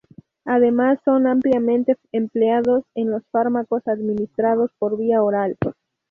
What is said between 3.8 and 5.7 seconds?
administrados por vía oral.